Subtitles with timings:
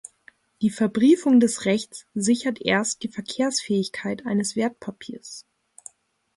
[0.63, 5.45] Die Verbriefung des Rechts sichert erst die Verkehrsfähigkeit eines Wertpapiers.